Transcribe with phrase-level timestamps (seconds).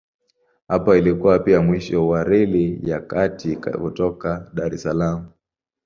[0.67, 5.31] Hapa ilikuwa pia mwisho wa Reli ya Kati kutoka Dar es Salaam.